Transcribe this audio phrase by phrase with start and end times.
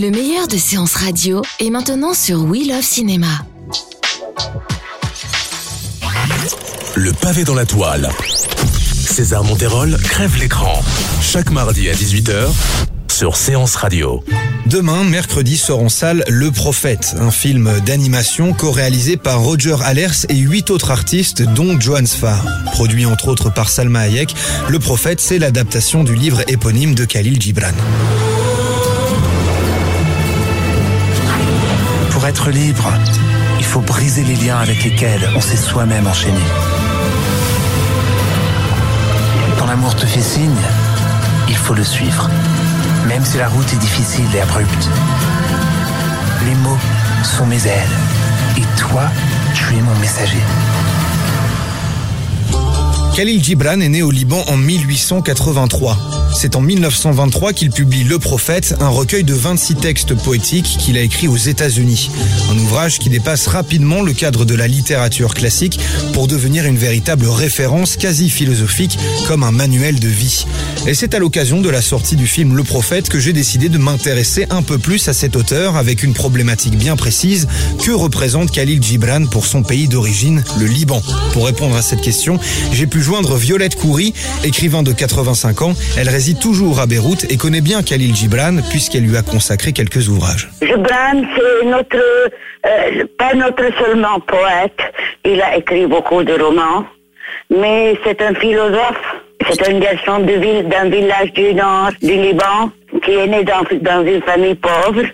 [0.00, 3.44] Le meilleur de séances radio est maintenant sur We Love Cinéma.
[6.94, 8.08] Le pavé dans la toile.
[8.94, 10.82] César Monterol crève l'écran.
[11.20, 12.48] Chaque mardi à 18h
[13.10, 14.24] sur Séance Radio.
[14.64, 20.36] Demain, mercredi, sort en salle Le Prophète, un film d'animation co-réalisé par Roger Allers et
[20.36, 22.42] huit autres artistes, dont Johan Sfar.
[22.72, 24.34] Produit entre autres par Salma Hayek,
[24.70, 27.74] Le Prophète, c'est l'adaptation du livre éponyme de Khalil Gibran.
[32.30, 32.88] Être libre,
[33.58, 36.38] il faut briser les liens avec lesquels on s'est soi-même enchaîné.
[39.58, 40.62] Quand l'amour te fait signe,
[41.48, 42.30] il faut le suivre.
[43.08, 44.88] Même si la route est difficile et abrupte.
[46.46, 46.78] Les mots
[47.24, 47.96] sont mes ailes.
[48.58, 49.02] Et toi,
[49.52, 50.44] tu es mon messager.
[53.16, 56.19] Khalil Gibran est né au Liban en 1883.
[56.32, 61.00] C'est en 1923 qu'il publie Le Prophète, un recueil de 26 textes poétiques qu'il a
[61.00, 62.10] écrit aux États-Unis.
[62.50, 65.80] Un ouvrage qui dépasse rapidement le cadre de la littérature classique
[66.12, 70.46] pour devenir une véritable référence quasi philosophique comme un manuel de vie.
[70.86, 73.78] Et c'est à l'occasion de la sortie du film Le Prophète que j'ai décidé de
[73.78, 77.48] m'intéresser un peu plus à cet auteur avec une problématique bien précise
[77.84, 81.02] que représente Khalil Gibran pour son pays d'origine, le Liban.
[81.32, 82.38] Pour répondre à cette question,
[82.72, 84.14] j'ai pu joindre Violette Coury,
[84.44, 85.74] écrivain de 85 ans.
[86.20, 90.50] Réside toujours à Beyrouth et connaît bien Khalil Gibran puisqu'elle lui a consacré quelques ouvrages.
[90.60, 92.04] Gibran, c'est notre,
[92.66, 94.80] euh, pas notre seulement poète.
[95.24, 96.84] Il a écrit beaucoup de romans,
[97.48, 99.06] mais c'est un philosophe.
[99.48, 102.70] C'est un garçon de ville, d'un village du nord du Liban
[103.02, 105.06] qui est né dans, dans une famille pauvre,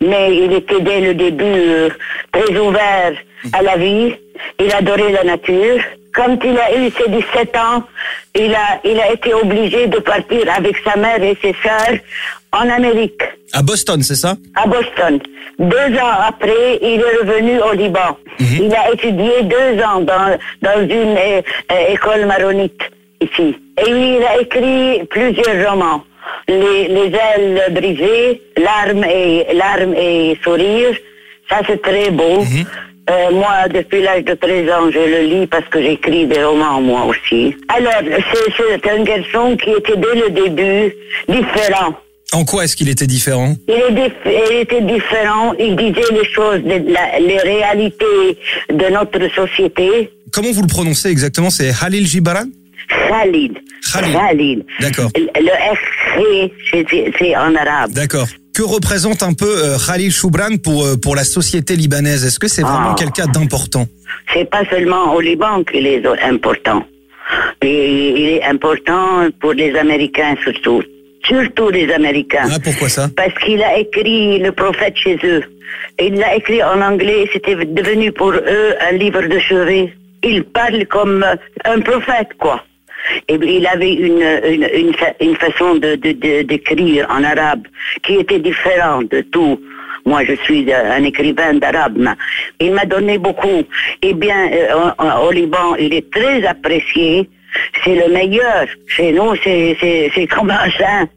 [0.00, 1.88] mais il était dès le début euh,
[2.32, 3.12] très ouvert
[3.52, 4.12] à la vie.
[4.58, 5.80] Il adorait la nature.
[6.18, 7.84] Quand il a eu ses 17 ans,
[8.34, 11.98] il a, il a été obligé de partir avec sa mère et ses sœurs
[12.52, 14.32] en Amérique, À Boston, c'est ça?
[14.62, 15.20] À Boston.
[15.60, 18.10] Deux ans après, il est revenu au Liban.
[18.40, 20.28] Il a étudié deux ans dans,
[20.66, 21.40] dans une euh,
[21.72, 22.80] euh, école maronite
[23.20, 23.48] ici.
[23.86, 26.02] Et il a écrit plusieurs romans.
[26.48, 30.96] Les, les ailes brisées, larmes et, larmes et sourires.
[31.50, 32.42] Ça, c'est très beau.
[33.10, 36.80] Euh, moi, depuis l'âge de 13 ans, je le lis parce que j'écris des romans,
[36.80, 37.54] moi aussi.
[37.68, 40.94] Alors, c'est un garçon qui était dès le début
[41.28, 41.94] différent.
[42.34, 43.54] En quoi est-ce qu'il était différent?
[43.68, 48.36] Il, est dif- il était différent, il disait les choses, la- les réalités
[48.70, 50.10] de notre société.
[50.30, 51.48] Comment vous le prononcez exactement?
[51.48, 52.44] C'est Khalil Gibran?
[53.08, 53.56] Khalid.
[53.92, 54.12] Khalid.
[54.12, 54.64] Khalid.
[54.80, 55.10] D'accord.
[55.16, 57.92] Le le c'est en arabe.
[57.92, 58.26] D'accord.
[58.58, 62.24] Que représente un peu euh, Khalil Choubran pour, euh, pour la société libanaise?
[62.26, 62.96] Est-ce que c'est vraiment Ah.
[62.98, 63.86] quelqu'un d'important?
[64.34, 66.82] C'est pas seulement au Liban qu'il est important.
[67.62, 70.82] Et il est important pour les Américains surtout.
[71.24, 72.48] Surtout les Américains.
[72.52, 73.08] Ah, pourquoi ça?
[73.16, 75.44] Parce qu'il a écrit le prophète chez eux.
[76.00, 79.94] Il l'a écrit en anglais, c'était devenu pour eux un livre de chevet.
[80.24, 81.24] Il parle comme
[81.64, 82.64] un prophète, quoi.
[83.28, 84.22] Et il avait une,
[84.54, 87.62] une, une, fa- une façon de, de, de- d'écrire en arabe
[88.02, 89.60] qui était différente de tout.
[90.06, 91.98] Moi, je suis un écrivain d'arabe.
[92.60, 93.62] Il m'a donné beaucoup.
[94.02, 94.90] Eh bien, euh,
[95.26, 97.28] au Liban, il est très apprécié.
[97.84, 98.66] C'est le meilleur.
[98.86, 101.08] Chez nous, c'est, comme un saint.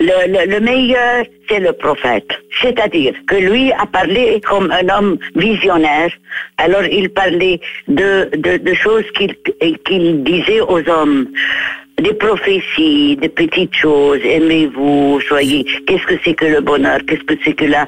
[0.00, 2.28] Le, le, le meilleur, c'est le prophète.
[2.60, 6.10] C'est-à-dire que lui a parlé comme un homme visionnaire.
[6.58, 8.30] Alors il parlait de,
[8.74, 11.28] choses qu'il disait aux hommes.
[11.98, 17.34] Des prophéties, des petites choses, aimez-vous, soyez, qu'est-ce que c'est que le bonheur, qu'est-ce que
[17.44, 17.86] c'est que la,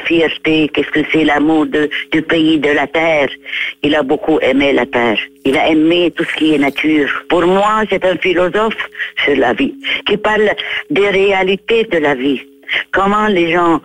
[0.00, 3.28] fierté, qu'est-ce que c'est l'amour du pays, de la terre?
[3.84, 5.18] Il a beaucoup aimé la terre.
[5.44, 7.08] Il a aimé tout ce qui est nature.
[7.28, 8.90] Pour moi, c'est un philosophe
[9.24, 9.74] sur la vie,
[10.06, 10.50] qui parle
[10.90, 12.40] des réalités de la vie.
[12.92, 13.80] Comment les gens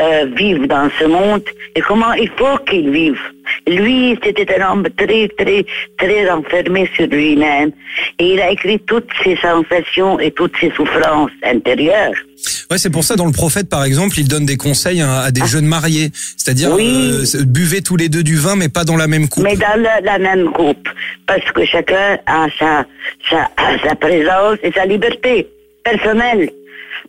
[0.00, 1.42] euh, vivent dans ce monde
[1.76, 3.20] et comment il faut qu'ils vivent.
[3.68, 5.64] Lui, c'était un homme très, très,
[5.98, 7.70] très renfermé sur lui-même.
[8.18, 12.14] Et il a écrit toutes ses sensations et toutes ses souffrances intérieures.
[12.70, 15.30] Ouais, c'est pour ça dans le prophète, par exemple, il donne des conseils à, à
[15.30, 15.46] des Ah.
[15.46, 17.10] jeunes mariés, c'est-à-dire Oui.
[17.12, 19.44] euh, buvez tous les deux du vin, mais pas dans la même coupe.
[19.44, 20.88] Mais dans la, la même coupe.
[21.26, 22.84] Parce que chacun a sa,
[23.30, 25.46] sa, a sa présence et sa liberté
[25.84, 26.50] personnelle.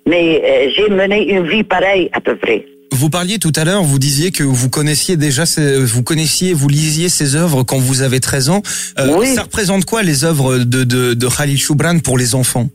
[0.08, 2.66] Mais euh, j'ai mené une vie pareille à peu près.
[2.92, 6.70] Vous parliez tout à l'heure, vous disiez que vous connaissiez déjà, ces- vous connaissiez, vous
[6.70, 8.62] lisiez ces œuvres quand vous avez 13 ans.
[9.00, 9.28] Euh, Oui.
[9.28, 12.68] Ça représente quoi les œuvres de, de, de Khalil Choubran pour les enfants?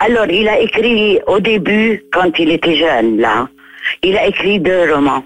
[0.00, 3.48] Alors, il a écrit au début, quand il était jeune, là,
[4.02, 5.24] il a écrit deux romans.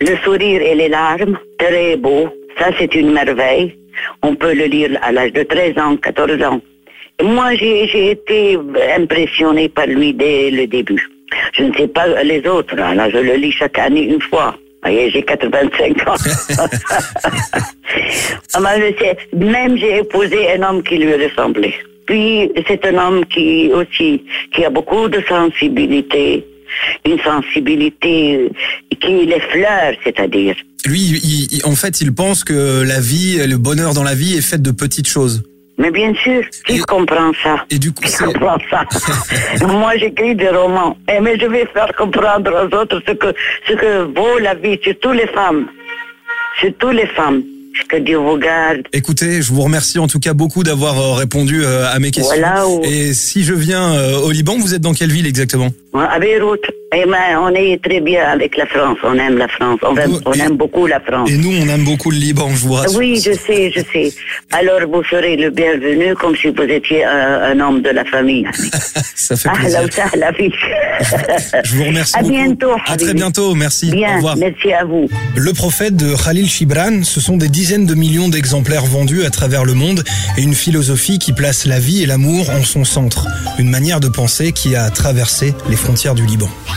[0.00, 2.28] Le sourire et les larmes, très beau.
[2.58, 3.76] Ça, c'est une merveille.
[4.22, 6.60] On peut le lire à l'âge de 13 ans, 14 ans.
[7.22, 8.58] Moi, j'ai été
[8.96, 11.06] impressionnée par lui dès le début.
[11.56, 12.74] Je ne sais pas les autres.
[12.78, 12.94] hein.
[12.94, 14.56] Là, je le lis chaque année une fois.
[14.86, 16.14] J'ai 85 ans.
[18.54, 21.74] Ah, Même j'ai épousé un homme qui lui ressemblait.
[22.06, 26.44] Puis c'est un homme qui aussi qui a beaucoup de sensibilité,
[27.06, 28.48] une sensibilité euh,
[29.00, 30.56] qui l'effleure, c'est-à-dire.
[30.86, 34.36] Lui, il- il- en fait, il pense que la vie, le bonheur dans la vie
[34.36, 35.42] est fait de petites choses.
[35.80, 38.80] Mais bien sûr, qui Et- comprend ça Et du coup, Qui comprend ça
[39.66, 43.30] Moi, j'écris des romans, et mais je vais faire comprendre aux autres ce que
[43.66, 45.62] ce que vaut la vie, surtout les femmes,
[46.60, 47.42] surtout les femmes.
[47.88, 48.82] Que Dieu vous garde.
[48.92, 52.34] Écoutez, je vous remercie en tout cas beaucoup d'avoir euh, répondu euh, à mes questions.
[52.36, 55.70] Voilà où- Et si je viens euh, au Liban, vous êtes dans quelle ville exactement?
[55.94, 56.60] À Beyrouth,
[56.92, 58.98] eh ben, on est très bien avec la France.
[59.04, 59.78] On aime la France.
[59.82, 61.30] On aime, on Et- aime beaucoup la France.
[61.30, 62.98] Et nous, on aime beaucoup le Liban, je vous rassure.
[62.98, 64.12] Oui, je sais, je sais.
[64.52, 68.46] Alors, vous serez le bienvenu comme si vous étiez un, un homme de la famille.
[69.14, 69.80] Ça fait Ah, plaisir.
[69.80, 70.50] là où ça, la vie.
[71.64, 72.32] Je vous remercie À beaucoup.
[72.34, 72.72] bientôt.
[72.86, 73.90] À très bientôt, merci.
[73.92, 74.36] Au Bien, revoir.
[74.36, 75.08] merci à vous.
[75.36, 79.64] Le prophète de Khalil Gibran, ce sont des dizaines de millions d'exemplaires vendus à travers
[79.64, 80.02] le monde
[80.36, 83.26] et une philosophie qui place la vie et l'amour en son centre.
[83.58, 86.48] Une manière de penser qui a traversé les frontières du Liban.